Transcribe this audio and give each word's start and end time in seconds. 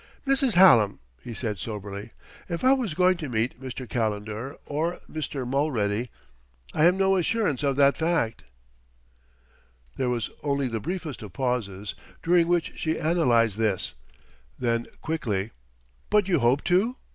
"Mrs. 0.25 0.53
Hallam," 0.53 0.99
he 1.21 1.31
said 1.35 1.59
soberly, 1.59 2.09
"if 2.49 2.63
I 2.63 2.71
am 2.71 2.83
going 2.87 3.17
to 3.17 3.29
meet 3.29 3.61
Mr. 3.61 3.87
Calendar 3.87 4.55
or 4.65 4.99
Mr. 5.07 5.47
Mulready, 5.47 6.09
I 6.73 6.85
have 6.85 6.95
no 6.95 7.17
assurance 7.17 7.61
of 7.61 7.75
that 7.75 7.97
fact." 7.97 8.43
There 9.97 10.09
was 10.09 10.31
only 10.41 10.67
the 10.67 10.79
briefest 10.79 11.21
of 11.21 11.33
pauses, 11.33 11.93
during 12.23 12.47
which 12.47 12.71
she 12.77 12.99
analyzed 12.99 13.59
this; 13.59 13.93
then, 14.57 14.87
quickly, 15.01 15.51
"But 16.09 16.27
you 16.27 16.39
hope 16.39 16.63
to?" 16.63 16.95